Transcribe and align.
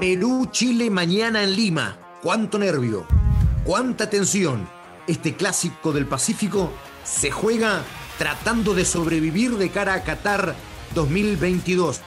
Perú-Chile 0.00 0.90
mañana 0.90 1.42
en 1.44 1.54
Lima. 1.54 1.96
¿Cuánto 2.22 2.58
nervio? 2.58 3.06
¿Cuánta 3.64 4.10
tensión? 4.10 4.68
Este 5.06 5.36
clásico 5.36 5.92
del 5.92 6.06
Pacífico 6.06 6.72
se 7.04 7.30
juega 7.30 7.82
tratando 8.18 8.74
de 8.74 8.84
sobrevivir 8.84 9.56
de 9.56 9.70
cara 9.70 9.94
a 9.94 10.02
Qatar 10.02 10.54
2022. 10.94 12.00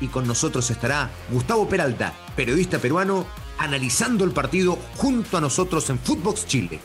Y 0.00 0.08
con 0.08 0.26
nosotros 0.26 0.70
estará 0.70 1.10
Gustavo 1.30 1.68
Peralta, 1.68 2.12
periodista 2.36 2.78
peruano, 2.78 3.26
analizando 3.58 4.24
el 4.24 4.32
partido 4.32 4.78
junto 4.96 5.36
a 5.36 5.40
nosotros 5.40 5.88
en 5.90 5.98
Footbox 5.98 6.46
Chile. 6.46 6.80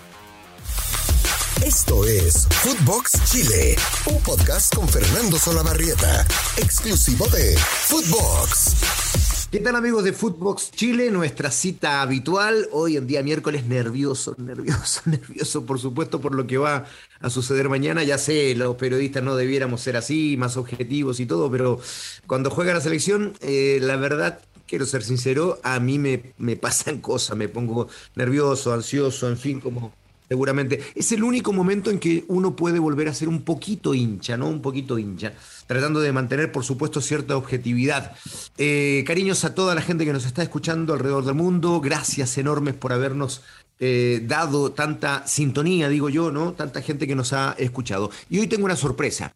Esto 1.64 2.06
es 2.06 2.48
Footbox 2.50 3.12
Chile, 3.32 3.76
un 4.06 4.22
podcast 4.22 4.76
con 4.76 4.88
Fernando 4.88 5.40
Solabarrieta, 5.40 6.26
exclusivo 6.58 7.28
de 7.28 7.58
Footbox. 7.58 9.25
¿Qué 9.52 9.60
tal 9.60 9.76
amigos 9.76 10.04
de 10.04 10.12
Footbox 10.12 10.72
Chile? 10.72 11.12
Nuestra 11.12 11.52
cita 11.52 12.02
habitual, 12.02 12.68
hoy 12.72 12.98
en 12.98 13.08
día 13.08 13.22
miércoles, 13.24 13.66
nervioso, 13.66 14.36
nervioso, 14.38 15.02
nervioso, 15.06 15.66
por 15.66 15.80
supuesto, 15.80 16.20
por 16.20 16.34
lo 16.36 16.48
que 16.48 16.58
va 16.58 16.86
a 17.22 17.30
suceder 17.30 17.70
mañana. 17.70 18.04
Ya 18.04 18.18
sé, 18.18 18.56
los 18.56 18.76
periodistas 18.76 19.24
no 19.24 19.36
debiéramos 19.36 19.82
ser 19.82 19.98
así, 19.98 20.36
más 20.38 20.58
objetivos 20.58 21.20
y 21.20 21.26
todo, 21.26 21.50
pero 21.50 21.80
cuando 22.28 22.50
juega 22.50 22.74
la 22.74 22.82
selección, 22.82 23.34
eh, 23.42 23.78
la 23.82 23.96
verdad 23.98 24.40
quiero 24.68 24.86
ser 24.86 25.04
sincero, 25.04 25.60
a 25.64 25.80
mí 25.80 26.00
me, 26.00 26.34
me 26.38 26.56
pasan 26.56 26.98
cosas, 27.02 27.38
me 27.38 27.48
pongo 27.48 27.88
nervioso, 28.16 28.74
ansioso, 28.74 29.30
en 29.30 29.38
fin, 29.38 29.62
como 29.62 29.94
seguramente. 30.28 30.82
Es 30.96 31.12
el 31.12 31.24
único 31.24 31.54
momento 31.54 31.92
en 31.92 32.00
que 32.00 32.26
uno 32.28 32.56
puede 32.56 32.80
volver 32.80 33.08
a 33.08 33.14
ser 33.14 33.30
un 33.30 33.44
poquito 33.44 33.94
hincha, 33.94 34.38
¿no? 34.38 34.50
Un 34.50 34.62
poquito 34.62 34.98
hincha, 34.98 35.34
tratando 35.68 36.00
de 36.00 36.12
mantener, 36.12 36.52
por 36.52 36.64
supuesto, 36.64 37.02
cierta 37.02 37.38
objetividad. 37.38 38.14
Eh, 38.58 39.04
cariños 39.06 39.46
a 39.46 39.56
toda 39.56 39.76
la 39.76 39.82
gente 39.82 40.06
que 40.06 40.14
nos 40.14 40.26
está 40.26 40.44
escuchando 40.44 40.94
alrededor 40.94 41.26
del 41.26 41.36
mundo, 41.36 41.82
gracias 41.82 42.38
enormes 42.38 42.76
por 42.76 42.94
habernos 42.94 43.42
eh, 43.80 44.22
dado 44.26 44.72
tanta 44.72 45.28
sintonía, 45.28 45.90
digo 45.90 46.10
yo, 46.10 46.32
¿no? 46.32 46.54
Tanta 46.54 46.82
gente 46.82 47.08
que 47.08 47.16
nos 47.16 47.34
ha 47.34 47.56
escuchado. 47.58 48.12
Y 48.30 48.40
hoy 48.40 48.48
tengo 48.48 48.66
una 48.66 48.76
sorpresa. 48.76 49.34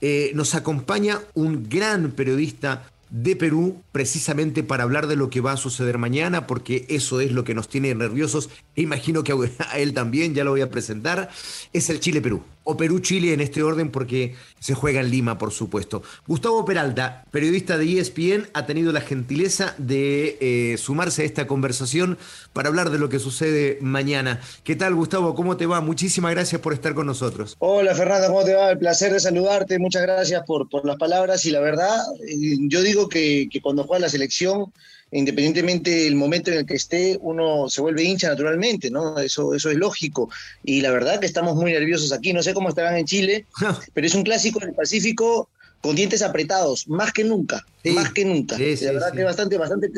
Eh, 0.00 0.32
nos 0.34 0.54
acompaña 0.54 1.20
un 1.34 1.68
gran 1.68 2.10
periodista 2.12 2.84
de 3.12 3.36
Perú 3.36 3.82
precisamente 3.92 4.62
para 4.62 4.84
hablar 4.84 5.06
de 5.06 5.16
lo 5.16 5.28
que 5.28 5.42
va 5.42 5.52
a 5.52 5.56
suceder 5.58 5.98
mañana, 5.98 6.46
porque 6.46 6.86
eso 6.88 7.20
es 7.20 7.32
lo 7.32 7.44
que 7.44 7.54
nos 7.54 7.68
tiene 7.68 7.94
nerviosos. 7.94 8.48
E 8.74 8.80
imagino 8.80 9.22
que 9.22 9.32
a 9.68 9.78
él 9.78 9.92
también, 9.92 10.34
ya 10.34 10.44
lo 10.44 10.52
voy 10.52 10.62
a 10.62 10.70
presentar. 10.70 11.28
Es 11.74 11.90
el 11.90 12.00
Chile-Perú, 12.00 12.42
o 12.64 12.76
Perú-Chile 12.76 13.32
en 13.32 13.40
este 13.40 13.62
orden, 13.62 13.90
porque 13.90 14.34
se 14.60 14.74
juega 14.74 15.00
en 15.00 15.10
Lima, 15.10 15.38
por 15.38 15.52
supuesto. 15.52 16.02
Gustavo 16.26 16.64
Peralta, 16.64 17.24
periodista 17.30 17.78
de 17.78 17.98
ESPN, 17.98 18.48
ha 18.54 18.66
tenido 18.66 18.92
la 18.92 19.00
gentileza 19.00 19.74
de 19.78 20.38
eh, 20.40 20.76
sumarse 20.78 21.22
a 21.22 21.24
esta 21.24 21.46
conversación 21.46 22.18
para 22.52 22.68
hablar 22.68 22.90
de 22.90 22.98
lo 22.98 23.08
que 23.08 23.18
sucede 23.18 23.78
mañana. 23.80 24.40
¿Qué 24.64 24.76
tal, 24.76 24.94
Gustavo? 24.94 25.34
¿Cómo 25.34 25.56
te 25.56 25.66
va? 25.66 25.80
Muchísimas 25.80 26.32
gracias 26.32 26.60
por 26.60 26.72
estar 26.72 26.94
con 26.94 27.06
nosotros. 27.06 27.56
Hola, 27.58 27.94
Fernanda, 27.94 28.28
¿cómo 28.28 28.44
te 28.44 28.54
va? 28.54 28.70
El 28.70 28.78
placer 28.78 29.12
de 29.12 29.20
saludarte. 29.20 29.78
Muchas 29.78 30.02
gracias 30.02 30.42
por, 30.46 30.68
por 30.68 30.84
las 30.84 30.96
palabras. 30.96 31.44
Y 31.46 31.50
la 31.50 31.60
verdad, 31.60 31.98
eh, 32.26 32.56
yo 32.60 32.82
digo 32.82 33.08
que, 33.08 33.48
que 33.50 33.60
cuando 33.60 33.84
juega 33.84 34.02
la 34.02 34.08
selección, 34.08 34.72
independientemente 35.12 35.90
del 35.90 36.16
momento 36.16 36.50
en 36.50 36.58
el 36.58 36.66
que 36.66 36.74
esté, 36.74 37.18
uno 37.20 37.68
se 37.68 37.80
vuelve 37.80 38.02
hincha 38.02 38.28
naturalmente, 38.28 38.90
¿no? 38.90 39.18
Eso, 39.18 39.54
eso 39.54 39.70
es 39.70 39.76
lógico. 39.76 40.30
Y 40.64 40.80
la 40.80 40.90
verdad 40.90 41.20
que 41.20 41.26
estamos 41.26 41.54
muy 41.54 41.72
nerviosos 41.72 42.12
aquí. 42.12 42.32
No 42.32 42.42
sé 42.42 42.54
cómo 42.54 42.70
estarán 42.70 42.96
en 42.96 43.04
Chile, 43.04 43.46
pero 43.94 44.06
es 44.06 44.14
un 44.14 44.24
clásico 44.24 44.58
del 44.58 44.74
Pacífico 44.74 45.48
con 45.82 45.96
dientes 45.96 46.22
apretados, 46.22 46.88
más 46.88 47.12
que 47.12 47.24
nunca, 47.24 47.66
más 47.92 48.12
que 48.12 48.24
nunca. 48.24 48.56
Sí, 48.56 48.76
la 48.82 48.92
verdad 48.92 49.12
que 49.12 49.24
bastante, 49.24 49.58
bastante, 49.58 49.88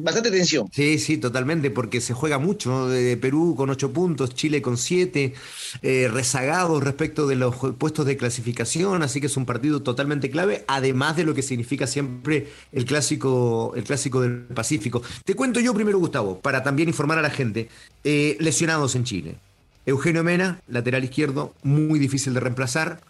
bastante 0.00 0.30
tensión. 0.30 0.68
Sí, 0.72 0.98
sí, 0.98 1.18
totalmente, 1.18 1.70
porque 1.70 2.00
se 2.00 2.14
juega 2.14 2.38
mucho. 2.38 2.88
Perú 3.20 3.54
con 3.54 3.68
ocho 3.68 3.92
puntos, 3.92 4.34
Chile 4.34 4.62
con 4.62 4.78
siete, 4.78 5.34
eh, 5.82 6.08
rezagados 6.10 6.82
respecto 6.82 7.26
de 7.26 7.36
los 7.36 7.54
puestos 7.76 8.06
de 8.06 8.16
clasificación, 8.16 9.02
así 9.02 9.20
que 9.20 9.26
es 9.26 9.36
un 9.36 9.44
partido 9.44 9.82
totalmente 9.82 10.30
clave, 10.30 10.64
además 10.66 11.16
de 11.16 11.24
lo 11.24 11.34
que 11.34 11.42
significa 11.42 11.86
siempre 11.86 12.48
el 12.72 12.86
clásico, 12.86 13.74
el 13.76 13.84
clásico 13.84 14.22
del 14.22 14.44
Pacífico. 14.44 15.02
Te 15.26 15.34
cuento 15.34 15.60
yo 15.60 15.74
primero, 15.74 15.98
Gustavo, 15.98 16.40
para 16.40 16.62
también 16.62 16.88
informar 16.88 17.18
a 17.18 17.22
la 17.22 17.30
gente. 17.30 17.68
Eh, 18.02 18.38
lesionados 18.40 18.94
en 18.94 19.04
Chile. 19.04 19.36
Eugenio 19.84 20.24
Mena, 20.24 20.60
lateral 20.68 21.04
izquierdo, 21.04 21.54
muy 21.62 21.98
difícil 21.98 22.32
de 22.34 22.40
reemplazar. 22.40 23.00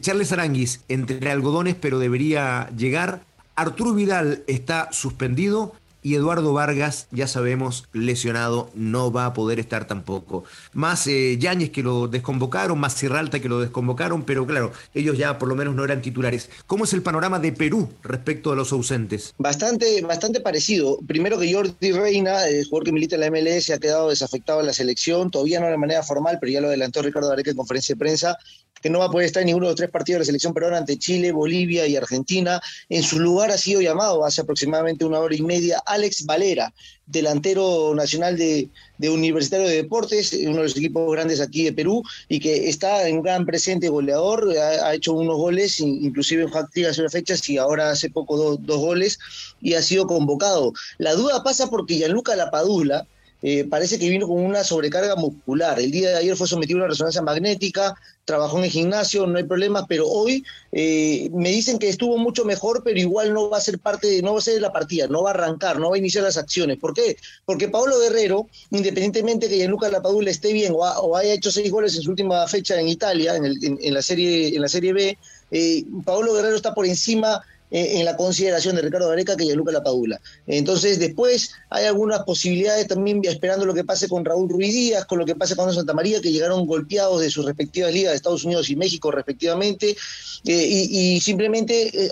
Charles 0.00 0.32
Aranguis 0.32 0.80
entre 0.88 1.30
algodones, 1.30 1.74
pero 1.74 1.98
debería 1.98 2.70
llegar. 2.76 3.22
Arturo 3.56 3.94
Vidal 3.94 4.42
está 4.46 4.88
suspendido 4.92 5.74
y 6.04 6.16
Eduardo 6.16 6.52
Vargas, 6.52 7.08
ya 7.12 7.26
sabemos, 7.26 7.88
lesionado, 7.94 8.70
no 8.74 9.10
va 9.10 9.24
a 9.24 9.32
poder 9.32 9.58
estar 9.58 9.86
tampoco. 9.86 10.44
Más 10.74 11.06
eh, 11.06 11.38
Yáñez 11.38 11.70
que 11.70 11.82
lo 11.82 12.08
desconvocaron, 12.08 12.78
más 12.78 12.94
Cirralta 12.94 13.40
que 13.40 13.48
lo 13.48 13.58
desconvocaron, 13.58 14.22
pero 14.24 14.46
claro, 14.46 14.70
ellos 14.92 15.16
ya 15.16 15.38
por 15.38 15.48
lo 15.48 15.56
menos 15.56 15.74
no 15.74 15.82
eran 15.82 16.02
titulares. 16.02 16.50
¿Cómo 16.66 16.84
es 16.84 16.92
el 16.92 17.00
panorama 17.00 17.38
de 17.38 17.52
Perú 17.52 17.88
respecto 18.02 18.52
a 18.52 18.54
los 18.54 18.70
ausentes? 18.70 19.32
Bastante, 19.38 20.02
bastante 20.02 20.40
parecido. 20.40 20.98
Primero 21.06 21.38
que 21.38 21.50
Jordi 21.50 21.92
Reina, 21.92 22.46
el 22.48 22.66
jugador 22.66 22.84
que 22.84 22.92
milita 22.92 23.14
en 23.14 23.22
la 23.22 23.30
MLS, 23.30 23.70
ha 23.70 23.78
quedado 23.78 24.10
desafectado 24.10 24.60
en 24.60 24.66
la 24.66 24.74
selección, 24.74 25.30
todavía 25.30 25.58
no 25.58 25.68
de 25.68 25.78
manera 25.78 26.02
formal, 26.02 26.36
pero 26.38 26.52
ya 26.52 26.60
lo 26.60 26.66
adelantó 26.68 27.00
Ricardo 27.00 27.32
Areca 27.32 27.50
en 27.50 27.56
conferencia 27.56 27.94
de 27.94 27.98
prensa 27.98 28.36
que 28.84 28.90
no 28.90 28.98
va 28.98 29.06
a 29.06 29.10
poder 29.10 29.24
estar 29.24 29.40
en 29.40 29.46
ninguno 29.46 29.64
de 29.64 29.70
los 29.70 29.78
tres 29.78 29.88
partidos 29.88 30.18
de 30.18 30.20
la 30.20 30.24
selección 30.26 30.52
peruana 30.52 30.76
ante 30.76 30.98
Chile, 30.98 31.32
Bolivia 31.32 31.86
y 31.86 31.96
Argentina. 31.96 32.60
En 32.90 33.02
su 33.02 33.18
lugar 33.18 33.50
ha 33.50 33.56
sido 33.56 33.80
llamado 33.80 34.26
hace 34.26 34.42
aproximadamente 34.42 35.06
una 35.06 35.20
hora 35.20 35.34
y 35.34 35.40
media 35.40 35.82
Alex 35.86 36.26
Valera, 36.26 36.70
delantero 37.06 37.94
nacional 37.94 38.36
de, 38.36 38.68
Universitario 39.00 39.66
de 39.66 39.76
Deportes, 39.76 40.34
uno 40.34 40.58
de 40.58 40.62
los 40.64 40.76
equipos 40.76 41.10
grandes 41.10 41.40
aquí 41.40 41.64
de 41.64 41.72
Perú, 41.72 42.02
y 42.28 42.40
que 42.40 42.68
está 42.68 43.08
en 43.08 43.22
gran 43.22 43.46
presente 43.46 43.88
goleador, 43.88 44.54
ha, 44.58 44.94
hecho 44.94 45.14
unos 45.14 45.38
goles, 45.38 45.80
inclusive 45.80 46.42
en 46.42 46.84
hace 46.84 47.00
una 47.00 47.08
fecha, 47.08 47.36
y 47.48 47.56
ahora 47.56 47.90
hace 47.90 48.10
poco 48.10 48.58
dos 48.58 48.78
goles, 48.78 49.18
y 49.62 49.72
ha 49.72 49.80
sido 49.80 50.06
convocado. 50.06 50.74
La 50.98 51.14
duda 51.14 51.42
pasa 51.42 51.70
porque 51.70 51.96
Gianluca 51.96 52.36
Lapadula, 52.36 53.06
eh, 53.46 53.66
parece 53.68 53.98
que 53.98 54.08
vino 54.08 54.26
con 54.26 54.42
una 54.42 54.64
sobrecarga 54.64 55.16
muscular. 55.16 55.78
El 55.78 55.90
día 55.90 56.08
de 56.08 56.16
ayer 56.16 56.34
fue 56.34 56.48
sometido 56.48 56.78
a 56.78 56.82
una 56.84 56.88
resonancia 56.88 57.20
magnética, 57.20 57.94
trabajó 58.24 58.56
en 58.56 58.64
el 58.64 58.70
gimnasio, 58.70 59.26
no 59.26 59.36
hay 59.36 59.44
problemas, 59.44 59.84
pero 59.86 60.08
hoy 60.08 60.42
eh, 60.72 61.28
me 61.34 61.50
dicen 61.50 61.78
que 61.78 61.90
estuvo 61.90 62.16
mucho 62.16 62.46
mejor, 62.46 62.80
pero 62.82 62.98
igual 62.98 63.34
no 63.34 63.50
va 63.50 63.58
a 63.58 63.60
ser 63.60 63.78
parte, 63.78 64.06
de, 64.06 64.22
no 64.22 64.32
va 64.32 64.38
a 64.38 64.42
ser 64.42 64.54
de 64.54 64.60
la 64.60 64.72
partida, 64.72 65.08
no 65.08 65.22
va 65.22 65.32
a 65.32 65.34
arrancar, 65.34 65.78
no 65.78 65.90
va 65.90 65.96
a 65.96 65.98
iniciar 65.98 66.24
las 66.24 66.38
acciones. 66.38 66.78
¿Por 66.78 66.94
qué? 66.94 67.18
Porque 67.44 67.68
Pablo 67.68 68.00
Guerrero, 68.00 68.48
independientemente 68.70 69.50
que 69.50 69.58
Gianluca 69.58 69.90
Lapadula 69.90 70.30
esté 70.30 70.54
bien 70.54 70.72
o, 70.74 71.14
haya 71.14 71.34
hecho 71.34 71.50
seis 71.50 71.70
goles 71.70 71.94
en 71.96 72.00
su 72.02 72.10
última 72.12 72.48
fecha 72.48 72.80
en 72.80 72.88
Italia, 72.88 73.36
en, 73.36 73.92
la, 73.92 74.00
serie, 74.00 74.56
en 74.56 74.62
la 74.62 74.68
Serie 74.68 74.94
B, 74.94 75.18
eh, 75.50 75.84
Pablo 76.06 76.32
Guerrero 76.32 76.56
está 76.56 76.72
por 76.72 76.86
encima 76.86 77.42
eh, 77.70 77.98
en 77.98 78.04
la 78.04 78.16
consideración 78.16 78.76
de 78.76 78.82
Ricardo 78.82 79.08
Gareca 79.08 79.36
que 79.36 79.44
Gianluca 79.44 79.72
Lapadula. 79.72 80.20
Entonces, 80.46 80.98
después 80.98 81.52
hay 81.70 81.86
algunas 81.86 82.22
posibilidades 82.22 82.86
también 82.86 83.20
esperando 83.24 83.64
lo 83.64 83.74
que 83.74 83.84
pase 83.84 84.08
con 84.08 84.24
Raúl 84.24 84.48
Ruiz 84.48 84.72
Díaz, 84.72 85.06
con 85.06 85.18
lo 85.18 85.24
que 85.24 85.34
pase 85.34 85.56
con 85.56 85.72
Santa 85.72 85.94
María, 85.94 86.20
que 86.20 86.30
llegaron 86.30 86.66
golpeados 86.66 87.20
de 87.20 87.30
sus 87.30 87.44
respectivas 87.44 87.92
ligas 87.92 88.12
de 88.12 88.16
Estados 88.16 88.44
Unidos 88.44 88.68
y 88.70 88.76
México, 88.76 89.10
respectivamente, 89.10 89.96
eh, 90.44 90.66
y, 90.66 91.20
simplemente 91.20 92.06
eh, 92.06 92.10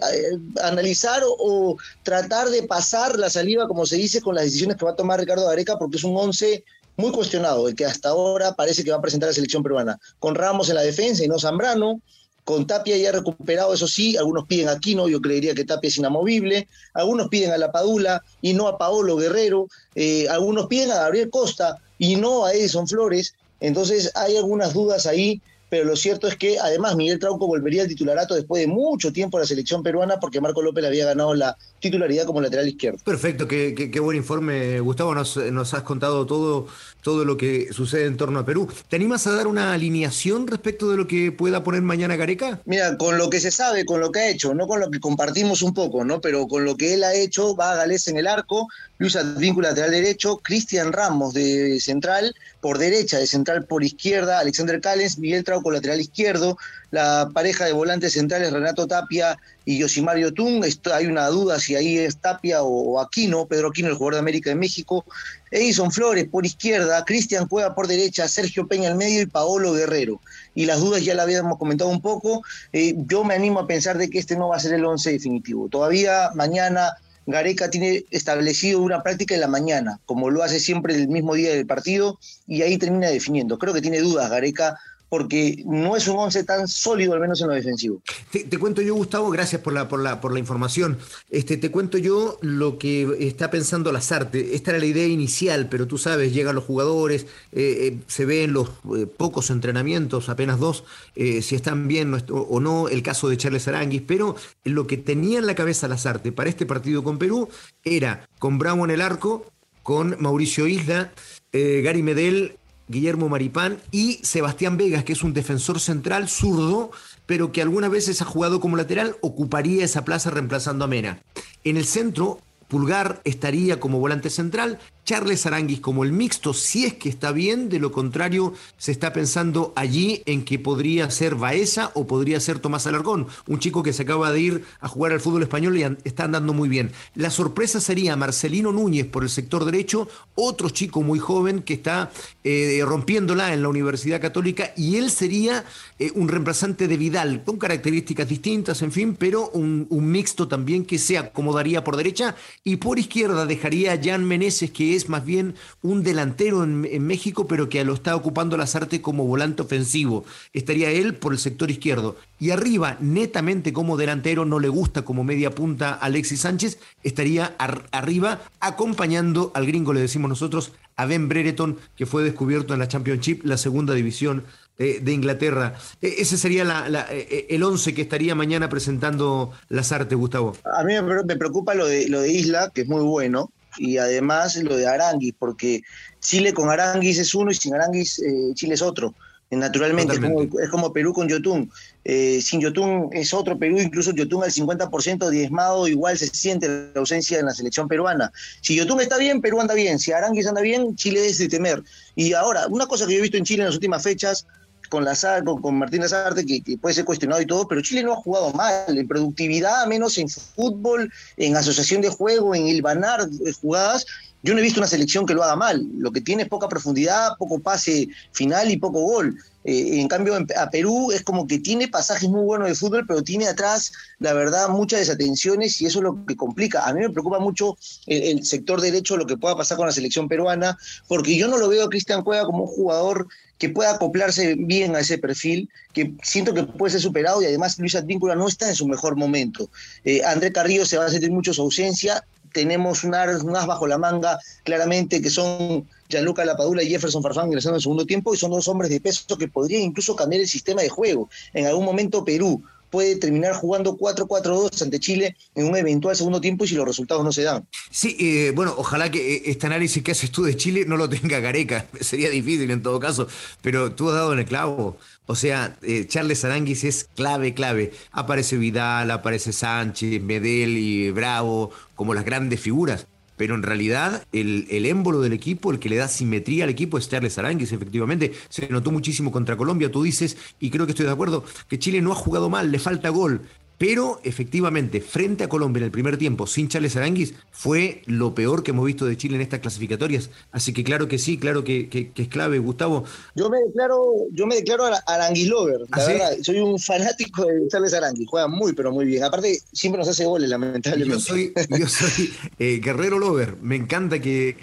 analizar 0.63 1.23
o, 1.25 1.77
tratar 2.03 2.49
de 2.49 2.63
pasar 2.63 3.19
la 3.19 3.31
saliva, 3.31 3.69
como 3.69 3.87
se 3.87 3.97
dice, 3.97 4.21
con 4.21 4.35
las 4.35 4.45
decisiones 4.45 4.77
que 4.79 4.85
va 4.85 4.93
a 4.93 4.97
tomar 4.97 5.21
Ricardo 5.21 5.47
Gareca, 5.47 5.79
porque 5.79 5.99
es 5.99 6.05
un 6.05 6.17
once 6.17 6.65
muy 6.97 7.13
cuestionado, 7.13 7.69
el 7.69 7.75
que 7.75 7.85
hasta 7.85 8.11
ahora 8.11 8.55
parece 8.55 8.85
que 8.85 8.91
va 8.91 8.97
a 8.97 9.03
presentar 9.03 9.29
la 9.29 9.35
selección 9.35 9.63
peruana, 9.63 9.99
con 10.19 10.35
Ramos 10.35 10.69
en 10.71 10.77
la 10.77 10.83
defensa 10.83 11.25
y 11.25 11.29
no 11.29 11.39
Zambrano, 11.39 12.01
con 12.45 12.67
Tapia 12.67 12.97
ya 12.97 13.13
recuperado, 13.13 13.73
eso 13.73 13.87
sí, 13.87 14.17
algunos 14.17 14.47
piden 14.47 14.69
a 14.69 14.79
Quino, 14.79 15.09
yo 15.09 15.21
creería 15.21 15.55
que 15.55 15.65
Tapia 15.65 15.89
es 15.89 15.97
inamovible, 15.97 16.69
algunos 16.95 17.29
piden 17.29 17.53
a 17.53 17.59
La 17.59 17.71
Padula 17.71 18.23
y 18.41 18.55
no 18.55 18.67
a 18.67 18.79
Paolo 18.79 19.17
Guerrero, 19.17 19.69
eh, 19.95 20.29
algunos 20.29 20.67
piden 20.67 20.91
a 20.91 20.97
Gabriel 20.97 21.31
Costa 21.31 21.79
y 21.99 22.17
no 22.17 22.45
a 22.45 22.53
Edison 22.53 22.89
Flores, 22.89 23.35
entonces 23.61 24.11
hay 24.17 24.37
algunas 24.37 24.75
dudas 24.75 25.07
ahí, 25.07 25.41
pero 25.73 25.87
lo 25.87 25.97
cierto 25.97 26.29
es 26.29 26.37
que 26.37 26.59
además 26.59 26.97
Miguel 26.97 27.19
Trauco 27.19 27.47
volvería 27.47 27.81
al 27.81 27.89
titularato 27.89 28.35
después 28.35 28.61
de 28.61 28.67
mucho 28.67 29.11
tiempo 29.11 29.39
a 29.39 29.41
la 29.41 29.47
selección 29.47 29.83
peruana 29.83 30.21
porque 30.21 30.39
Marco 30.39 30.61
López 30.61 30.83
le 30.83 30.89
había 30.89 31.07
ganado 31.07 31.33
la 31.33 31.57
titularidad 31.81 32.27
como 32.27 32.43
lateral 32.43 32.69
izquierdo. 32.69 32.99
Perfecto, 33.03 33.49
qué, 33.49 33.75
qué, 33.75 33.99
buen 33.99 34.19
informe, 34.19 34.81
Gustavo, 34.81 35.15
nos, 35.15 35.39
nos 35.39 35.73
has 35.73 35.83
contado 35.83 36.27
todo 36.27 36.67
todo 37.03 37.25
lo 37.25 37.37
que 37.37 37.73
sucede 37.73 38.07
en 38.07 38.17
torno 38.17 38.39
a 38.39 38.47
Perú. 38.47 38.69
¿Te 38.89 38.97
animas 38.97 39.27
a 39.27 39.33
dar 39.33 39.49
una 39.49 39.73
alineación 39.73 40.47
respecto 40.47 40.91
de 40.91 40.97
lo 40.97 41.07
que 41.07 41.33
pueda 41.33 41.65
poner 41.65 41.83
mañana 41.83 42.17
Gareca? 42.17 42.61
Mira, 42.65 42.97
con 42.97 43.19
lo 43.19 43.29
que 43.29 43.41
se 43.41 43.51
sabe, 43.51 43.85
con 43.85 44.01
lo 44.01 44.13
que 44.13 44.21
ha 44.21 44.29
hecho, 44.29 44.55
no 44.55 44.67
con 44.69 44.81
lo 44.81 44.91
que 44.91 45.01
compartimos 45.01 45.63
un 45.63 45.75
poco, 45.75 46.05
¿no? 46.05 46.21
Pero 46.21 46.47
con 46.47 46.65
lo 46.65 46.77
que 46.77 46.95
él 46.95 47.05
ha 47.05 47.13
hecho, 47.13 47.57
va 47.57 47.73
a 47.73 47.77
Gales 47.77 48.07
en 48.07 48.19
el 48.19 48.29
arco, 48.29 48.69
Luis 48.99 49.17
Advíncula 49.17 49.71
lateral 49.71 49.91
derecho, 49.91 50.39
Cristian 50.39 50.93
Ramos 50.93 51.35
de 51.35 51.81
central 51.81 52.35
por 52.61 52.79
derecha, 52.79 53.19
de 53.19 53.27
central 53.27 53.65
por 53.65 53.83
izquierda, 53.83 54.39
Alexander 54.39 54.81
Callens, 54.81 55.19
Miguel 55.19 55.43
Trauco 55.43 55.62
Lateral 55.71 56.01
izquierdo, 56.01 56.57
la 56.91 57.31
pareja 57.33 57.65
de 57.65 57.73
volantes 57.73 58.15
centrales 58.15 58.53
Renato 58.53 58.87
Tapia 58.87 59.39
y 59.65 59.79
Yosimario 59.79 60.33
Tung, 60.33 60.65
hay 60.93 61.07
una 61.07 61.29
duda 61.29 61.59
si 61.61 61.77
ahí 61.77 61.99
es 61.99 62.17
Tapia 62.17 62.63
o, 62.63 63.01
Aquino, 63.01 63.47
Pedro 63.47 63.69
Aquino, 63.69 63.89
el 63.89 63.95
jugador 63.95 64.15
de 64.15 64.21
América 64.21 64.51
de 64.51 64.57
México, 64.57 65.05
Edison 65.51 65.93
Flores 65.93 66.27
por 66.29 66.45
izquierda, 66.45 67.05
Cristian 67.05 67.47
Cueva 67.47 67.75
por 67.75 67.87
derecha, 67.87 68.29
Sergio 68.29 68.67
Peña 68.67 68.91
al 68.91 68.97
medio 68.97 69.23
y 69.23 69.27
Paolo 69.27 69.73
Guerrero. 69.73 70.21
Y 70.55 70.67
las 70.67 70.81
dudas 70.81 71.05
ya 71.05 71.15
la 71.15 71.23
habíamos 71.23 71.59
comentado 71.59 71.91
un 71.91 72.01
poco, 72.01 72.43
eh, 72.73 72.95
yo 73.07 73.25
me 73.25 73.35
animo 73.35 73.61
a 73.61 73.67
pensar 73.67 73.99
de 73.99 74.11
que 74.11 74.19
este 74.19 74.37
no 74.37 74.49
va 74.49 74.57
a 74.57 74.61
ser 74.61 74.75
el 74.75 74.85
once 74.85 75.13
definitivo. 75.13 75.69
Todavía 75.69 76.31
mañana 76.35 76.97
Gareca 77.27 77.71
tiene 77.71 78.05
establecido 78.11 78.81
una 78.81 79.03
práctica 79.03 79.35
en 79.35 79.41
la 79.41 79.49
mañana, 79.49 80.01
como 80.07 80.31
lo 80.31 80.43
hace 80.43 80.59
siempre 80.59 80.95
el 80.95 81.09
mismo 81.09 81.35
día 81.35 81.51
del 81.51 81.67
partido, 81.67 82.19
y 82.47 82.63
ahí 82.63 82.79
termina 82.79 83.09
definiendo. 83.09 83.59
Creo 83.59 83.73
que 83.73 83.81
tiene 83.81 84.01
dudas 84.01 84.29
Gareca 84.29 84.79
porque 85.13 85.63
no 85.67 85.95
es 85.95 86.09
un 86.09 86.17
once 86.17 86.43
tan 86.43 86.67
sólido, 86.67 87.13
al 87.13 87.21
menos 87.21 87.39
en 87.43 87.49
lo 87.49 87.53
defensivo. 87.53 88.01
Te, 88.31 88.59
cuento 88.59 88.81
yo, 88.81 88.95
Gustavo, 88.95 89.29
gracias 89.29 89.61
por 89.61 89.75
la, 89.75 89.87
por 89.87 90.03
la, 90.03 90.23
por 90.23 90.33
la 90.33 90.39
información. 90.39 90.97
Este, 91.29 91.59
te 91.59 91.71
cuento 91.71 91.99
yo 91.99 92.39
lo 92.41 92.79
que 92.79 93.19
está 93.21 93.51
pensando 93.51 93.93
Lazarte. 93.93 94.55
Esta 94.55 94.71
era 94.71 94.81
la 94.81 94.87
idea 94.87 95.07
inicial, 95.07 95.69
pero 95.69 95.87
tú 95.87 95.99
sabes, 95.99 96.33
llegan 96.33 96.55
los 96.55 96.65
jugadores, 96.65 97.27
eh, 97.53 97.93
eh, 97.93 97.99
se 98.07 98.25
ven 98.25 98.55
los 98.55 98.71
eh, 98.97 99.05
pocos 99.05 99.51
entrenamientos, 99.51 100.31
apenas 100.31 100.59
dos, 100.59 100.85
si 101.15 101.55
están 101.55 101.89
bien 101.89 102.15
o 102.31 102.61
no, 102.61 102.89
el 102.89 103.03
caso 103.03 103.29
de 103.29 103.37
Charles 103.37 103.69
Aranguis, 103.69 104.01
pero 104.07 104.35
lo 104.65 104.87
que 104.87 104.97
tenía 104.97 105.41
en 105.41 105.47
la 105.47 105.55
cabeza 105.55 105.89
Lazarte 105.89 106.33
para 106.33 106.49
este 106.49 106.65
partido 106.65 107.05
con 107.05 107.19
Perú 107.19 107.51
era 107.85 108.27
con 108.39 108.59
Bravo 108.59 108.87
en 108.87 108.93
el 108.93 109.03
arco, 109.03 109.45
con 109.83 110.17
Mauricio 110.21 110.67
Isla, 110.67 111.13
Gary 111.53 112.03
Medel 112.03 112.57
Guillermo 112.89 113.29
Maripán 113.29 113.79
y 113.91 114.21
Sebastián 114.23 114.77
Vegas, 114.77 115.05
que 115.05 115.13
es 115.13 115.23
un 115.23 115.33
defensor 115.33 115.81
central 115.81 116.29
zurdo, 116.29 116.91
pero 117.27 117.53
que 117.53 117.63
algunas 117.63 117.91
veces 117.91 118.23
ha 118.23 118.27
jugado 118.27 118.61
como 118.61 118.77
lateral, 118.77 119.17
ocuparía 119.21 119.85
esa 119.85 120.05
plaza 120.05 120.31
reemplazando 120.31 120.85
a 120.85 120.89
Mena. 120.89 121.23
En 121.65 121.77
el 121.77 121.87
centro, 121.87 122.41
Pulgar 122.69 123.21
estaría 123.25 123.81
como 123.81 123.99
volante 123.99 124.31
central, 124.31 124.79
Charles 125.05 125.47
Aranguis 125.47 125.81
como 125.81 126.05
el 126.05 126.13
mixto, 126.13 126.55
si 126.55 126.85
es 126.85 126.95
que 126.95 127.09
está 127.09 127.33
bien, 127.33 127.69
de 127.69 127.79
lo 127.79 127.91
contrario 127.91 128.55
se 128.79 128.93
está 128.93 129.13
pensando 129.13 129.73
allí 129.77 130.23
en 130.27 130.45
que 130.45 130.59
podría 130.59 131.11
ser 131.11 131.35
Baeza 131.35 131.91
o 131.95 132.07
podría 132.07 132.39
ser 132.41 132.59
Tomás 132.59 132.87
Alargón, 132.87 133.27
un 133.47 133.59
chico 133.59 133.83
que 133.83 133.93
se 133.93 134.03
acaba 134.03 134.33
de 134.33 134.41
ir 134.41 134.65
a 134.81 134.89
jugar 134.89 135.13
al 135.13 135.21
fútbol 135.21 135.43
español 135.43 135.77
y 135.79 135.83
está 136.05 136.25
andando 136.25 136.53
muy 136.53 136.69
bien. 136.69 136.93
La 137.15 137.31
sorpresa 137.31 137.81
sería 137.81 138.17
Marcelino 138.17 138.73
Núñez 138.73 139.07
por 139.07 139.25
el 139.25 139.31
sector 139.31 139.65
derecho, 139.65 140.09
otro 140.35 140.71
chico 140.71 141.03
muy 141.03 141.19
joven 141.19 141.63
que 141.63 141.75
está 141.75 142.11
eh, 142.45 142.81
rompiéndola 142.85 143.53
en 143.53 143.63
la 143.63 143.69
Universidad 143.69 144.21
Católica 144.21 144.73
y 144.77 144.97
él 144.97 145.11
sería 145.11 145.65
eh, 145.99 146.11
un 146.15 146.29
reemplazante 146.29 146.89
de 146.89 146.97
Vidal, 146.97 147.43
con 147.45 147.59
características 147.59 148.29
distintas, 148.29 148.83
en 148.83 148.93
fin, 148.93 149.17
pero 149.19 149.51
un, 149.51 149.87
mixto 149.91 150.49
también 150.49 150.85
que 150.85 150.99
se 150.99 151.17
acomodaría 151.17 151.85
por 151.85 151.97
derecha 151.97 152.35
y 152.65 152.77
por 152.77 152.99
izquierda 152.99 153.47
dejaría 153.47 153.93
a 153.93 154.01
Jan 154.03 154.25
Meneses 154.25 154.71
que 154.71 154.92
es 154.95 155.09
más 155.09 155.25
bien 155.25 155.55
un 155.83 156.03
delantero 156.03 156.65
en, 156.65 156.83
México, 157.03 157.47
pero 157.47 157.69
que 157.69 157.85
lo 157.85 157.95
está 157.95 158.17
ocupando 158.17 158.57
las 158.57 158.77
artes 158.77 159.01
como 159.01 159.27
volante 159.27 159.63
ofensivo. 159.63 160.25
Estaría 160.53 160.91
él 160.91 161.15
por 161.15 161.33
el 161.33 161.39
sector 161.39 161.71
izquierdo. 161.71 162.17
Y 162.39 162.51
arriba, 162.51 162.97
netamente 163.01 163.73
como 163.73 163.97
delantero, 163.97 164.45
no 164.45 164.59
le 164.59 164.69
gusta 164.69 165.03
como 165.03 165.25
media 165.25 165.51
punta 165.51 165.95
Alexis 165.95 166.41
Sánchez, 166.41 166.79
estaría 167.03 167.55
arriba 167.59 168.41
acompañando 168.61 169.51
al 169.55 169.67
gringo, 169.67 169.93
le 169.93 170.01
decimos 170.01 170.29
nosotros, 170.29 170.73
a 170.97 171.07
Ben 171.07 171.29
Brereton, 171.29 171.79
que 171.97 172.07
fue 172.07 172.23
descubierto 172.23 172.75
en 172.75 172.81
la 172.81 172.89
Championship, 172.89 173.45
la 173.45 173.57
segunda 173.57 173.95
división 173.95 174.45
de 174.79 175.13
Inglaterra. 175.13 175.75
E, 176.01 176.15
ese 176.19 176.37
sería 176.37 176.65
eh, 176.65 177.27
eh, 177.31 177.47
el 177.51 177.63
11 177.63 177.95
que 177.95 178.03
estaría 178.03 178.35
mañana 178.35 178.69
presentando 178.69 179.53
las 179.69 179.93
artes, 179.93 180.17
Gustavo. 180.17 180.57
A 180.65 180.83
mí 180.85 180.95
me 181.25 181.37
preocupa 181.37 181.75
lo 181.75 181.87
de, 181.87 182.09
lo 182.09 182.21
de 182.21 182.33
Isla, 182.33 182.71
que 182.75 182.83
es 182.83 182.89
muy 182.89 183.03
bueno, 183.03 183.51
y 183.79 183.99
además 183.99 184.57
lo 184.57 184.77
de 184.77 184.87
Aranguis, 184.87 185.35
porque 185.39 185.83
Chile 186.21 186.53
con 186.53 186.71
Aranguis 186.71 187.19
es 187.19 187.35
uno 187.35 187.51
y 187.51 187.55
sin 187.55 187.75
Aranguis 187.75 188.19
eh, 188.19 188.53
Chile 188.55 188.75
es 188.75 188.83
otro. 188.83 189.15
Naturalmente, 189.57 190.15
es 190.15 190.71
como, 190.71 190.93
Perú 190.95 191.13
con 191.13 191.29
Yotun. 191.29 191.71
Eh, 192.05 192.41
sin 192.41 192.61
Yotun 192.61 193.11
es 193.13 193.35
otro 193.35 193.59
Perú, 193.59 193.79
incluso 193.79 194.13
Yotun 194.13 194.45
al 194.45 194.51
50% 194.51 195.29
diezmado, 195.29 195.87
igual 195.89 196.17
se 196.17 196.27
siente 196.29 196.69
la 196.69 197.01
ausencia 197.01 197.39
en 197.39 197.45
la 197.45 197.53
selección 197.53 197.87
peruana. 197.87 198.33
Si 198.63 198.75
Yotun 198.75 199.03
está 199.03 199.19
bien, 199.19 199.43
Perú 199.43 199.61
anda 199.61 199.75
bien. 199.75 199.99
Si 199.99 200.11
Aranguis 200.11 200.47
anda 200.47 200.63
bien, 200.63 200.97
Chile 200.97 201.27
es 201.27 201.37
de 201.37 201.49
temer. 201.49 201.83
Y 202.17 202.33
ahora, 202.33 202.67
una 202.69 202.87
cosa 202.87 203.07
que 203.07 203.13
yo 203.13 203.19
he 203.19 203.23
visto 203.23 203.37
en 203.37 203.45
Chile 203.45 203.63
en 203.63 203.67
las 203.67 203.75
últimas 203.75 204.03
fechas, 204.03 204.47
con, 204.93 205.07
la, 205.07 205.17
con, 205.43 205.63
con 205.63 205.79
Martín 205.79 206.03
Lazarte, 206.03 206.45
que, 206.45 206.61
que, 206.61 206.77
puede 206.77 206.95
ser 206.95 207.07
cuestionado 207.07 207.41
y 207.41 207.47
todo, 207.47 207.67
pero 207.67 207.81
Chile 207.81 208.03
no 208.03 208.13
ha 208.13 208.17
jugado 208.17 208.53
mal 208.53 208.99
en 208.99 209.09
productividad, 209.09 209.87
menos 209.87 210.19
en 210.19 210.29
fútbol, 210.29 211.11
en 211.39 211.57
asociación 211.57 212.03
de 212.03 212.11
juego, 212.11 212.55
en 212.55 212.69
hilvanar 212.69 213.27
jugadas. 213.63 214.05
Yo 214.43 214.53
no 214.53 214.61
he 214.61 214.63
visto 214.63 214.81
una 214.81 214.89
selección 214.89 215.25
que 215.25 215.33
lo 215.33 215.43
haga 215.43 215.57
mal. 215.57 215.83
Lo 215.97 216.13
que 216.13 216.21
tiene 216.21 216.43
es 216.43 216.49
poca 216.51 216.69
profundidad, 216.69 217.39
poco 217.39 217.59
pase 217.61 218.09
final 218.33 218.71
y 218.71 218.77
poco 218.77 219.01
gol. 219.01 219.39
Eh, 219.65 220.01
en 220.01 220.09
cambio, 220.09 220.35
a 220.35 220.69
Perú 220.69 221.11
es 221.11 221.23
como 221.23 221.47
que 221.47 221.59
tiene 221.61 221.89
pasajes 221.89 222.29
muy 222.29 222.45
buenos 222.45 222.69
de 222.69 222.75
fútbol, 222.75 223.07
pero 223.07 223.23
tiene 223.23 223.47
atrás, 223.47 223.93
la 224.19 224.35
verdad, 224.35 224.69
muchas 224.69 225.01
desatenciones 225.01 225.81
y 225.81 225.87
eso 225.87 226.01
es 226.01 226.03
lo 226.03 226.27
que 226.27 226.37
complica. 226.37 226.85
A 226.87 226.93
mí 226.93 227.01
me 227.01 227.09
preocupa 227.09 227.39
mucho 227.39 227.79
el, 228.07 228.23
el 228.25 228.45
sector 228.45 228.83
derecho, 228.83 229.17
lo 229.17 229.25
que 229.25 229.39
pueda 229.39 229.57
pasar 229.57 229.79
con 229.79 229.87
la 229.87 229.93
selección 229.93 230.29
peruana, 230.29 230.77
porque 231.09 231.35
yo 231.35 231.49
no 231.49 231.57
lo 231.57 231.71
veo 231.71 231.85
a 231.85 231.89
Cristian 231.89 232.23
Cueva 232.23 232.45
como 232.45 232.65
un 232.65 232.71
jugador 232.71 233.29
que 233.63 233.69
pueda 233.69 233.93
acoplarse 233.93 234.57
bien 234.59 234.97
a 234.97 234.99
ese 234.99 235.19
perfil, 235.19 235.71
que 235.93 236.13
siento 236.21 236.53
que 236.53 236.65
puede 236.65 236.91
ser 236.91 237.01
superado 237.01 237.41
y 237.41 237.45
además 237.45 237.79
Luis 237.79 237.95
Advíncula 237.95 238.35
no 238.35 238.49
está 238.49 238.69
en 238.69 238.75
su 238.75 238.89
mejor 238.89 239.15
momento. 239.15 239.71
Eh, 240.05 240.21
André 240.25 240.51
Carrillo 240.51 240.85
se 240.85 240.99
va 240.99 241.05
a 241.05 241.11
sentir 241.11 241.31
mucho 241.31 241.55
su 241.55 241.63
ausencia, 241.63 242.25
tenemos 242.53 243.05
un 243.05 243.15
as, 243.15 243.45
bajo 243.45 243.87
la 243.87 243.99
manga 243.99 244.41
claramente 244.65 245.23
que 245.23 245.31
son 245.31 245.87
Gianluca 246.09 246.45
Lapadula 246.45 246.83
y 246.83 246.89
Jefferson 246.89 247.23
Farfán 247.23 247.47
ingresando 247.47 247.77
en 247.77 247.79
el 247.79 247.83
segundo 247.83 248.05
tiempo 248.05 248.35
y 248.35 248.37
son 248.37 248.51
dos 248.51 248.67
hombres 248.67 248.91
de 248.91 249.01
peso 249.01 249.39
que 249.39 249.47
podrían 249.47 249.83
incluso 249.83 250.17
cambiar 250.17 250.43
el 250.43 250.49
sistema 250.49 250.83
de 250.83 250.89
juego. 250.89 251.31
En 251.55 251.67
algún 251.67 251.85
momento 251.85 252.25
Perú 252.25 252.65
puede 252.93 253.17
terminar 253.17 253.55
jugando 253.55 253.97
4-4-2 253.97 254.83
ante 254.83 255.01
Chile 255.01 255.35
en 255.55 255.67
un 255.67 255.77
eventual 255.77 256.15
segundo 256.15 256.43
tiempo 256.43 256.65
y 256.65 256.69
si 256.69 256.75
los 256.75 256.87
resultados 256.87 257.25
no 257.25 257.33
se 257.33 257.43
dan. 257.43 257.67
Sí, 257.91 258.17
eh, 258.21 258.53
bueno, 258.55 258.75
ojalá 258.77 259.11
que 259.11 259.37
eh, 259.37 259.43
este 259.47 259.67
análisis 259.67 260.03
que 260.03 260.13
haces 260.13 260.31
tú 260.31 260.45
de 260.45 260.57
Chile 260.57 260.85
no 260.87 260.99
lo 260.99 261.09
tenga 261.09 261.41
Gareca, 261.41 261.87
sería 262.01 262.29
difícil 262.29 262.71
en 262.71 262.83
todo 262.83 263.01
caso, 263.01 263.27
pero 263.63 263.93
tú 263.93 264.11
has 264.11 264.17
dado 264.17 264.35
en 264.35 264.41
el 264.41 264.45
clavo. 264.45 264.99
O 265.25 265.35
sea, 265.35 265.79
eh, 265.83 266.07
Charles 266.07 266.45
Aranguis 266.45 266.85
es 266.85 267.09
clave, 267.17 267.55
clave. 267.55 267.93
Aparece 268.11 268.59
Vidal, 268.59 269.11
aparece 269.11 269.53
Sánchez, 269.53 270.21
Medel 270.21 270.77
y 270.77 271.11
Bravo 271.11 271.71
como 271.95 272.13
las 272.13 272.27
grandes 272.27 272.61
figuras 272.61 273.07
pero 273.43 273.57
en 273.57 273.65
realidad 273.65 274.25
el, 274.31 274.69
el, 274.71 274.87
émbolo 274.87 275.21
del 275.21 275.33
equipo, 275.33 275.73
el 275.73 275.81
que 275.81 275.89
le 275.89 275.97
da 275.97 276.07
simetría 276.07 276.63
al 276.63 276.71
equipo 276.71 276.97
es 276.97 277.09
Charles 277.09 277.39
Aranguis, 277.39 277.73
efectivamente. 277.73 278.31
Se 278.49 278.69
notó 278.69 278.93
muchísimo 278.93 279.33
contra 279.33 279.57
Colombia, 279.57 279.91
tú 279.91 280.05
dices, 280.05 280.37
y 280.61 280.71
creo 280.71 280.87
que 280.87 280.93
estoy 280.93 281.07
de 281.07 281.11
acuerdo, 281.11 281.45
que 281.67 281.77
Chile 281.77 282.01
no 282.03 282.13
ha 282.13 282.15
jugado 282.15 282.49
mal, 282.49 282.71
le 282.71 282.79
falta 282.79 283.09
gol, 283.09 283.43
pero 283.79 284.21
efectivamente, 284.23 285.01
frente 285.01 285.45
a 285.45 285.49
Colombia 285.49 285.81
en 285.81 285.85
el 285.87 285.91
primer 285.91 286.17
tiempo, 286.17 286.47
sin 286.47 286.69
Charles 286.69 286.97
Aranguis, 286.97 287.35
fue 287.51 288.03
lo 288.07 288.35
peor 288.35 288.63
que 288.63 288.71
hemos 288.71 288.87
visto 288.87 289.07
de 289.07 289.17
Chile 289.17 289.37
en 289.37 289.43
estas 289.43 289.61
clasificatorias. 289.61 290.31
Así 290.53 290.73
que 290.73 290.85
claro 290.85 291.09
que 291.09 291.19
sí, 291.19 291.37
claro 291.37 291.65
que, 291.65 292.13
es 292.15 292.29
clave, 292.29 292.59
Gustavo. 292.59 293.05
Yo 293.35 293.51
me 293.51 293.59
declaro, 293.59 294.05
yo 294.31 294.47
me 294.47 294.57
declaro 294.57 294.85
Aranguis 295.07 295.49
Lover, 295.49 295.81
la 295.81 295.87
¿Ah, 295.91 296.07
verdad. 296.07 296.33
Soy 296.43 296.61
un 296.61 296.79
fanático 296.79 297.45
de 297.45 297.67
Charles 297.69 297.95
Aranguis, 297.95 298.29
juega 298.29 298.47
muy, 298.47 298.73
pero 298.73 298.93
muy 298.93 299.05
bien. 299.05 299.25
Aparte, 299.25 299.59
siempre 299.73 299.99
nos 299.99 300.09
hace 300.09 300.27
goles, 300.27 300.49
lamentablemente. 300.49 301.15
Yo 301.15 301.21
soy, 301.21 301.53
yo 301.79 301.89
soy 301.89 302.33
eh, 302.59 302.81
Guerrero 302.83 303.19
Lover. 303.19 303.57
Me 303.63 303.77
encanta 303.77 304.21
que. 304.21 304.57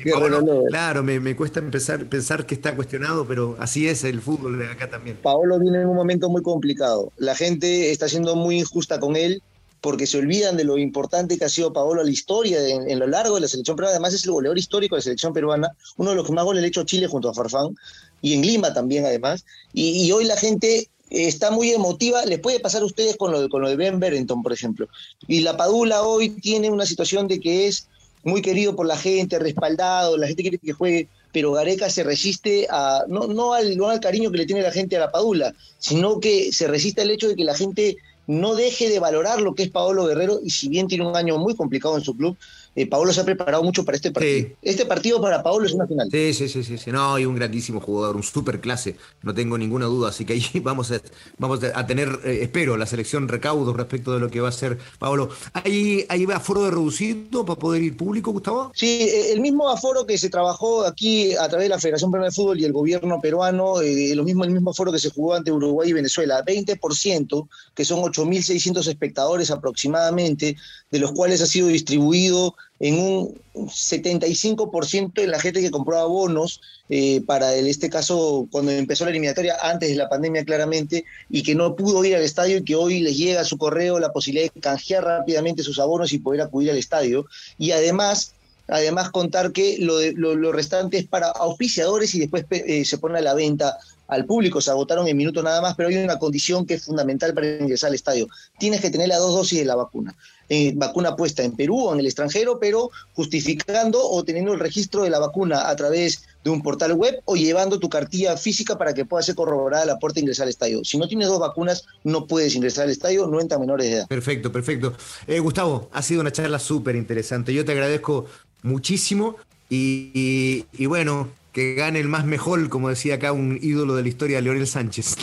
claro, 0.69 1.03
me, 1.03 1.35
cuesta 1.35 1.59
empezar 1.59 2.07
pensar 2.07 2.45
que 2.45 2.55
está 2.55 2.75
cuestionado, 2.75 3.27
pero 3.27 3.55
así 3.59 3.87
es 3.87 4.03
el 4.03 4.21
fútbol 4.21 4.59
de 4.59 4.67
acá 4.67 4.89
también. 4.89 5.17
Paolo 5.21 5.59
viene 5.59 5.81
en 5.81 5.87
un 5.87 5.95
momento 5.95 6.29
muy 6.29 6.41
complicado. 6.41 7.11
La 7.17 7.35
gente 7.35 7.91
está 7.91 8.07
siendo 8.07 8.35
muy 8.35 8.59
injusta 8.59 8.99
con 8.99 9.08
él 9.15 9.41
porque 9.81 10.07
se 10.07 10.17
olvidan 10.17 10.57
de 10.57 10.63
lo 10.63 10.77
importante 10.77 11.37
que 11.37 11.45
ha 11.45 11.49
sido 11.49 11.71
Paolo 11.71 12.01
a 12.01 12.03
la 12.03 12.11
historia 12.11 12.59
en, 12.67 12.99
lo 12.99 13.07
largo 13.07 13.35
de 13.35 13.41
la 13.41 13.47
selección 13.47 13.77
peruana. 13.77 13.95
Además, 13.95 14.13
es 14.13 14.25
el 14.25 14.31
goleador 14.31 14.57
histórico 14.57 14.95
de 14.95 14.99
la 14.99 15.03
selección 15.03 15.33
peruana, 15.33 15.69
uno 15.97 16.09
de 16.09 16.15
los 16.17 16.25
que 16.25 16.33
más 16.33 16.43
goles 16.43 16.61
le 16.61 16.67
ha 16.67 16.69
hecho 16.69 16.83
Chile 16.83 17.07
junto 17.07 17.29
a 17.29 17.33
Farfán, 17.33 17.75
y 18.21 18.33
en 18.33 18.41
Lima 18.41 18.73
también, 18.73 19.05
además. 19.05 19.45
Y, 19.73 20.11
hoy 20.11 20.25
la 20.25 20.35
gente 20.35 20.89
está 21.09 21.51
muy 21.51 21.71
emotiva. 21.71 22.25
Les 22.25 22.39
puede 22.39 22.59
pasar 22.59 22.81
a 22.81 22.85
ustedes 22.85 23.15
con 23.15 23.31
lo, 23.31 23.41
de, 23.41 23.49
con 23.49 23.61
lo 23.61 23.69
de 23.69 23.77
Ben 23.77 23.99
Berenton, 23.99 24.43
por 24.43 24.51
ejemplo. 24.51 24.89
Y 25.27 25.41
la 25.41 25.55
Padula 25.55 26.03
hoy 26.03 26.29
tiene 26.29 26.69
una 26.69 26.85
situación 26.85 27.27
de 27.27 27.39
que 27.39 27.67
es 27.67 27.87
muy 28.23 28.41
querido 28.41 28.75
por 28.75 28.85
la 28.85 28.97
gente, 28.97 29.39
respaldado, 29.39 30.17
la 30.17 30.27
gente 30.27 30.43
quiere 30.43 30.57
que 30.57 30.73
juegue, 30.73 31.07
pero 31.31 31.53
Gareca 31.53 31.89
se 31.89 32.03
resiste 32.03 32.67
a, 32.69 33.05
no, 33.07 33.27
no 33.27 33.53
al 33.53 33.99
cariño 34.01 34.29
que 34.29 34.39
le 34.39 34.45
tiene 34.45 34.61
la 34.61 34.71
gente 34.71 34.97
a 34.97 34.99
la 34.99 35.11
Padula, 35.11 35.53
sino 35.77 36.19
que 36.19 36.51
se 36.51 36.67
resiste 36.67 37.01
al 37.01 37.11
hecho 37.11 37.29
de 37.29 37.37
que 37.37 37.45
la 37.45 37.55
gente 37.55 37.95
no 38.29 38.53
deje 38.53 38.89
de 38.89 38.99
valorar 38.99 39.41
lo 39.41 39.55
que 39.55 39.63
es 39.63 39.69
Paolo 39.71 40.05
Guerrero 40.05 40.39
y 40.43 40.51
si 40.51 40.69
bien 40.69 40.87
tiene 40.87 41.07
un 41.07 41.15
año 41.15 41.39
muy 41.39 41.55
complicado 41.55 41.97
en 41.97 42.03
su 42.03 42.15
club, 42.15 42.37
eh, 42.75 42.87
Paolo 42.87 43.11
se 43.11 43.21
ha 43.21 43.25
preparado 43.25 43.63
mucho 43.63 43.83
para 43.83 43.95
este 43.95 44.11
partido. 44.11 44.49
Este 44.61 44.85
partido 44.85 45.21
para 45.21 45.41
Paolo 45.41 45.65
es 45.65 45.73
una 45.73 45.87
final. 45.87 46.07
Sí, 46.11 46.33
sí, 46.33 46.47
sí, 46.47 46.77
sí, 46.77 46.91
No, 46.91 47.15
hay 47.15 47.25
un 47.25 47.35
grandísimo 47.35 47.79
jugador, 47.79 48.15
un 48.15 48.23
super 48.23 48.61
clase, 48.61 48.95
no 49.23 49.33
tengo 49.33 49.57
ninguna 49.57 49.87
duda. 49.87 50.09
Así 50.09 50.25
que 50.25 50.33
ahí 50.33 50.45
vamos 50.63 50.91
a, 50.91 51.01
vamos 51.37 51.59
a 51.63 51.85
tener, 51.87 52.19
eh, 52.23 52.39
espero, 52.43 52.77
la 52.77 52.85
selección 52.85 53.27
recaudos 53.27 53.75
respecto 53.75 54.13
de 54.13 54.19
lo 54.19 54.29
que 54.29 54.39
va 54.39 54.49
a 54.49 54.53
ser 54.53 54.77
Paolo. 54.99 55.29
¿Hay, 55.53 56.05
¿Ahí 56.09 56.25
va 56.25 56.37
aforo 56.37 56.63
de 56.63 56.71
reducido 56.71 57.45
para 57.45 57.59
poder 57.59 57.83
ir 57.83 57.97
público, 57.97 58.31
Gustavo? 58.31 58.71
Sí, 58.75 58.87
eh, 59.01 59.33
el 59.33 59.41
mismo 59.41 59.69
aforo 59.69 60.05
que 60.05 60.17
se 60.17 60.29
trabajó 60.29 60.85
aquí 60.85 61.33
a 61.35 61.47
través 61.49 61.65
de 61.65 61.69
la 61.69 61.79
Federación 61.79 62.11
Peruana 62.11 62.29
de 62.29 62.35
Fútbol 62.35 62.59
y 62.59 62.65
el 62.65 62.73
gobierno 62.73 63.19
peruano, 63.19 63.75
lo 63.81 64.23
mismo, 64.23 64.43
el 64.43 64.51
mismo 64.51 64.71
aforo 64.71 64.91
que 64.91 64.99
se 64.99 65.09
jugó 65.09 65.33
ante 65.33 65.51
Uruguay 65.51 65.89
y 65.89 65.93
Venezuela, 65.93 66.43
20%, 66.45 67.47
que 67.73 67.85
son 67.85 67.99
8.600 67.99 68.87
espectadores 68.87 69.51
aproximadamente, 69.51 70.55
de 70.91 70.99
los 70.99 71.11
cuales 71.11 71.41
ha 71.41 71.45
sido 71.45 71.67
distribuido 71.67 72.55
en 72.79 72.97
un 72.97 73.41
75% 73.53 75.13
de 75.13 75.27
la 75.27 75.39
gente 75.39 75.61
que 75.61 75.71
compró 75.71 75.97
abonos 75.97 76.61
eh, 76.87 77.21
para 77.25 77.53
el, 77.55 77.67
este 77.67 77.89
caso 77.89 78.47
cuando 78.51 78.71
empezó 78.71 79.03
la 79.03 79.11
eliminatoria 79.11 79.57
antes 79.61 79.89
de 79.89 79.95
la 79.95 80.09
pandemia 80.09 80.45
claramente 80.45 81.03
y 81.29 81.43
que 81.43 81.55
no 81.55 81.75
pudo 81.75 82.03
ir 82.05 82.15
al 82.15 82.23
estadio 82.23 82.57
y 82.57 82.63
que 82.63 82.75
hoy 82.75 83.01
les 83.01 83.17
llega 83.17 83.41
a 83.41 83.45
su 83.45 83.57
correo 83.57 83.99
la 83.99 84.13
posibilidad 84.13 84.51
de 84.53 84.61
canjear 84.61 85.03
rápidamente 85.03 85.63
sus 85.63 85.79
abonos 85.79 86.13
y 86.13 86.19
poder 86.19 86.41
acudir 86.41 86.71
al 86.71 86.77
estadio. 86.77 87.25
Y 87.57 87.71
además 87.71 88.33
además 88.69 89.09
contar 89.09 89.51
que 89.51 89.77
lo, 89.79 89.97
de, 89.97 90.13
lo, 90.13 90.51
restante 90.51 90.99
es 90.99 91.07
para 91.07 91.29
auspiciadores 91.29 92.13
y 92.13 92.19
después 92.19 92.45
eh, 92.51 92.85
se 92.85 92.97
pone 92.97 93.17
a 93.17 93.21
la 93.21 93.33
venta 93.33 93.77
al 94.09 94.25
público, 94.25 94.59
se 94.59 94.71
agotaron 94.71 95.07
en 95.07 95.15
minutos 95.15 95.43
nada 95.43 95.61
más, 95.61 95.75
pero 95.75 95.89
hay 95.89 95.97
una 95.97 96.19
condición 96.19 96.65
que 96.65 96.73
es 96.75 96.83
fundamental 96.83 97.33
para 97.33 97.47
ingresar 97.47 97.89
al 97.89 97.95
estadio. 97.95 98.27
Tienes 98.57 98.81
que 98.81 98.89
tener 98.89 99.07
las 99.07 99.19
dos 99.19 99.33
dosis 99.33 99.59
de 99.59 99.65
la 99.65 99.75
vacuna. 99.75 100.15
Eh, 100.49 100.73
vacuna 100.75 101.15
puesta 101.15 101.43
en 101.43 101.55
Perú 101.55 101.79
o 101.79 101.93
en 101.93 101.99
el 101.99 102.07
extranjero, 102.07 102.59
pero 102.59 102.89
justificando 103.13 104.03
o 104.03 104.23
teniendo 104.23 104.51
el 104.51 104.59
registro 104.59 105.03
de 105.03 105.11
la 105.11 105.19
vacuna 105.19 105.69
a 105.69 105.75
través 105.75 106.23
de 106.43 106.49
un 106.49 106.63
portal 106.63 106.93
web 106.93 107.21
o 107.25 107.35
llevando 107.35 107.79
tu 107.79 107.87
cartilla 107.87 108.35
física 108.35 108.75
para 108.75 108.95
que 108.95 109.05
pueda 109.05 109.21
ser 109.21 109.35
corroborada 109.35 109.85
la 109.85 109.99
puerta 109.99 110.15
de 110.15 110.21
ingresar 110.21 110.45
al 110.45 110.49
estadio. 110.49 110.83
Si 110.83 110.97
no 110.97 111.07
tienes 111.07 111.27
dos 111.27 111.39
vacunas, 111.39 111.85
no 112.03 112.25
puedes 112.25 112.55
ingresar 112.55 112.85
al 112.85 112.89
estadio, 112.89 113.27
no 113.27 113.39
entra 113.39 113.59
menores 113.59 113.87
de 113.87 113.93
edad. 113.93 114.07
Perfecto, 114.07 114.51
perfecto. 114.51 114.93
Eh, 115.27 115.39
Gustavo, 115.39 115.89
ha 115.93 116.01
sido 116.01 116.21
una 116.21 116.31
charla 116.31 116.57
súper 116.57 116.95
interesante. 116.95 117.53
Yo 117.53 117.63
te 117.63 117.73
agradezco 117.73 118.25
muchísimo 118.63 119.35
y, 119.69 120.65
bueno, 120.87 121.29
que 121.51 121.73
gane 121.73 121.99
el 121.99 122.07
más 122.07 122.25
mejor, 122.25 122.69
como 122.69 122.89
decía 122.89 123.15
acá 123.15 123.31
un 123.31 123.57
ídolo 123.61 123.95
de 123.95 124.03
la 124.03 124.07
historia, 124.07 124.41
Leonel 124.41 124.67
Sánchez. 124.67 125.15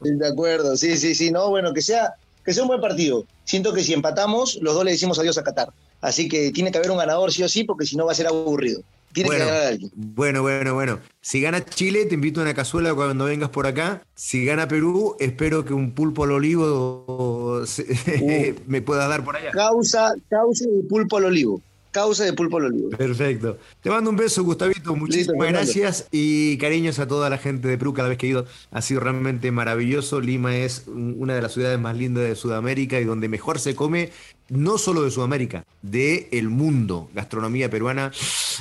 de 0.00 0.28
acuerdo, 0.28 0.76
sí, 0.76 0.96
sí, 0.96 1.14
sí, 1.14 1.30
no, 1.30 1.50
bueno, 1.50 1.72
que 1.72 1.82
sea, 1.82 2.14
que 2.44 2.52
sea 2.52 2.62
un 2.62 2.68
buen 2.68 2.80
partido. 2.80 3.24
Siento 3.44 3.72
que 3.72 3.82
si 3.82 3.92
empatamos, 3.92 4.58
los 4.62 4.74
dos 4.74 4.84
le 4.84 4.92
decimos 4.92 5.18
adiós 5.18 5.38
a 5.38 5.42
Qatar. 5.42 5.70
Así 6.00 6.28
que 6.28 6.52
tiene 6.52 6.70
que 6.70 6.78
haber 6.78 6.90
un 6.90 6.98
ganador 6.98 7.32
sí 7.32 7.42
o 7.42 7.48
sí, 7.48 7.64
porque 7.64 7.84
si 7.84 7.96
no 7.96 8.06
va 8.06 8.12
a 8.12 8.14
ser 8.14 8.26
aburrido. 8.26 8.82
Tiene 9.12 9.30
bueno, 9.30 9.44
que 9.44 9.50
ganar 9.50 9.66
alguien. 9.66 9.90
Bueno, 9.94 10.42
bueno, 10.42 10.74
bueno. 10.74 11.00
Si 11.20 11.40
gana 11.40 11.64
Chile, 11.64 12.04
te 12.04 12.14
invito 12.14 12.40
a 12.40 12.44
una 12.44 12.54
cazuela 12.54 12.94
cuando 12.94 13.24
vengas 13.24 13.48
por 13.48 13.66
acá. 13.66 14.02
Si 14.14 14.44
gana 14.44 14.68
Perú, 14.68 15.16
espero 15.18 15.64
que 15.64 15.72
un 15.72 15.92
pulpo 15.92 16.24
al 16.24 16.32
olivo 16.32 17.64
me 18.66 18.82
pueda 18.82 19.08
dar 19.08 19.24
por 19.24 19.36
allá. 19.36 19.50
Causa, 19.50 20.14
causa 20.28 20.66
de 20.66 20.82
pulpo 20.84 21.16
al 21.16 21.24
olivo 21.24 21.60
causa 21.98 22.24
de 22.24 22.32
Pulpo 22.32 22.58
al 22.58 22.66
Olivo. 22.66 22.90
Perfecto. 22.90 23.58
Te 23.82 23.90
mando 23.90 24.10
un 24.10 24.16
beso, 24.16 24.44
Gustavito. 24.44 24.94
Muchísimas 24.94 25.48
gracias 25.48 26.06
y 26.12 26.56
cariños 26.58 27.00
a 27.00 27.08
toda 27.08 27.28
la 27.28 27.38
gente 27.38 27.66
de 27.66 27.76
Perú 27.76 27.92
cada 27.92 28.08
vez 28.08 28.18
que 28.18 28.26
he 28.26 28.30
ido. 28.30 28.46
Ha 28.70 28.82
sido 28.82 29.00
realmente 29.00 29.50
maravilloso. 29.50 30.20
Lima 30.20 30.56
es 30.56 30.84
una 30.86 31.34
de 31.34 31.42
las 31.42 31.54
ciudades 31.54 31.78
más 31.80 31.96
lindas 31.96 32.22
de 32.22 32.36
Sudamérica 32.36 33.00
y 33.00 33.04
donde 33.04 33.28
mejor 33.28 33.58
se 33.58 33.74
come, 33.74 34.10
no 34.48 34.78
solo 34.78 35.02
de 35.02 35.10
Sudamérica, 35.10 35.64
de 35.82 36.28
el 36.30 36.50
mundo. 36.50 37.10
Gastronomía 37.14 37.68
peruana 37.68 38.12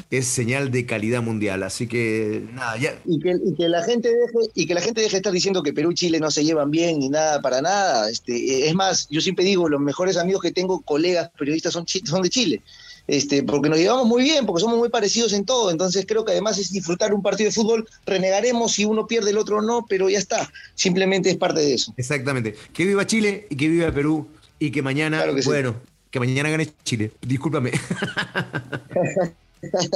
es 0.09 0.25
señal 0.25 0.71
de 0.71 0.87
calidad 0.87 1.21
mundial. 1.21 1.61
Así 1.61 1.85
que 1.85 2.43
nada, 2.53 2.75
ya. 2.77 2.99
Y 3.05 3.19
que, 3.19 3.69
la 3.69 3.83
gente 3.83 4.09
deje, 4.09 4.49
y 4.55 4.65
que 4.65 4.73
la 4.73 4.81
gente 4.81 5.01
deje 5.01 5.17
estar 5.17 5.31
diciendo 5.31 5.61
que 5.61 5.73
Perú 5.73 5.91
y 5.91 5.95
Chile 5.95 6.19
no 6.19 6.31
se 6.31 6.43
llevan 6.43 6.71
bien 6.71 6.97
ni 6.97 7.09
nada 7.09 7.39
para 7.39 7.61
nada. 7.61 8.09
Este, 8.09 8.67
es 8.67 8.73
más, 8.73 9.07
yo 9.11 9.21
siempre 9.21 9.45
digo, 9.45 9.69
los 9.69 9.79
mejores 9.79 10.17
amigos 10.17 10.41
que 10.41 10.51
tengo, 10.51 10.81
colegas 10.81 11.29
periodistas, 11.37 11.73
son, 11.73 11.85
son 11.87 12.23
de 12.23 12.29
Chile 12.29 12.63
este, 13.07 13.43
porque 13.43 13.69
nos 13.69 13.79
llevamos 13.79 14.05
muy 14.05 14.23
bien, 14.23 14.45
porque 14.45 14.61
somos 14.61 14.77
muy 14.77 14.89
parecidos 14.89 15.33
en 15.33 15.45
todo, 15.45 15.71
entonces 15.71 16.05
creo 16.07 16.25
que 16.25 16.33
además 16.33 16.57
es 16.57 16.71
disfrutar 16.71 17.13
un 17.13 17.21
partido 17.21 17.49
de 17.49 17.53
fútbol, 17.53 17.87
renegaremos 18.05 18.73
si 18.73 18.85
uno 18.85 19.07
pierde 19.07 19.31
el 19.31 19.37
otro 19.37 19.61
no, 19.61 19.85
pero 19.87 20.09
ya 20.09 20.19
está, 20.19 20.51
simplemente 20.75 21.29
es 21.29 21.37
parte 21.37 21.61
de 21.61 21.73
eso. 21.73 21.93
Exactamente, 21.97 22.55
que 22.73 22.85
viva 22.85 23.07
Chile 23.07 23.47
y 23.49 23.55
que 23.55 23.69
viva 23.69 23.91
Perú 23.91 24.27
y 24.59 24.71
que 24.71 24.81
mañana, 24.81 25.23
bueno, 25.45 25.75
que 26.11 26.19
mañana 26.19 26.49
gane 26.49 26.69
Chile, 26.83 27.11
discúlpame. 27.21 27.71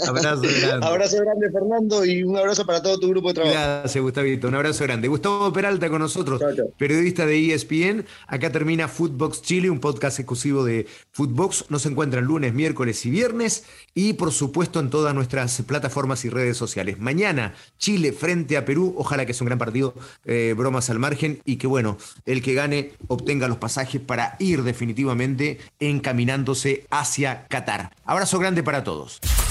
Abrazo 0.07 0.41
grande. 0.41 0.85
abrazo 0.85 1.17
grande, 1.17 1.51
Fernando, 1.51 2.05
y 2.05 2.23
un 2.23 2.37
abrazo 2.37 2.65
para 2.65 2.81
todo 2.81 2.99
tu 2.99 3.09
grupo 3.09 3.29
de 3.29 3.33
trabajo. 3.35 3.53
Gracias, 3.53 4.01
Gustavito. 4.01 4.47
Un 4.47 4.55
abrazo 4.55 4.83
grande. 4.83 5.07
Gustavo 5.07 5.51
Peralta 5.53 5.89
con 5.89 5.99
nosotros, 5.99 6.41
periodista 6.77 7.25
de 7.25 7.53
ESPN. 7.53 8.05
Acá 8.27 8.51
termina 8.51 8.87
Footbox 8.87 9.41
Chile, 9.41 9.69
un 9.69 9.79
podcast 9.79 10.19
exclusivo 10.19 10.63
de 10.63 10.87
Footbox. 11.11 11.65
Nos 11.69 11.85
encuentran 11.85 12.25
lunes, 12.25 12.53
miércoles 12.53 13.05
y 13.05 13.09
viernes, 13.09 13.65
y 13.93 14.13
por 14.13 14.31
supuesto 14.31 14.79
en 14.79 14.89
todas 14.89 15.13
nuestras 15.13 15.61
plataformas 15.61 16.25
y 16.25 16.29
redes 16.29 16.57
sociales. 16.57 16.99
Mañana, 16.99 17.53
Chile 17.77 18.11
frente 18.11 18.57
a 18.57 18.65
Perú. 18.65 18.95
Ojalá 18.97 19.25
que 19.25 19.33
sea 19.33 19.45
un 19.45 19.47
gran 19.47 19.59
partido, 19.59 19.93
eh, 20.25 20.53
bromas 20.57 20.89
al 20.89 20.99
margen, 20.99 21.41
y 21.45 21.57
que 21.57 21.67
bueno, 21.67 21.97
el 22.25 22.41
que 22.41 22.53
gane 22.53 22.93
obtenga 23.07 23.47
los 23.47 23.57
pasajes 23.57 24.01
para 24.01 24.35
ir 24.39 24.63
definitivamente 24.63 25.59
encaminándose 25.79 26.85
hacia 26.89 27.47
Qatar. 27.47 27.91
Abrazo 28.05 28.39
grande 28.39 28.63
para 28.63 28.83
todos. 28.83 29.19